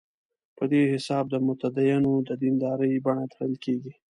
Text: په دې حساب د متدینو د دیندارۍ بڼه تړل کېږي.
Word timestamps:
په 0.57 0.63
دې 0.71 0.81
حساب 0.91 1.25
د 1.29 1.35
متدینو 1.47 2.13
د 2.27 2.29
دیندارۍ 2.41 2.93
بڼه 3.05 3.25
تړل 3.33 3.53
کېږي. 3.65 3.93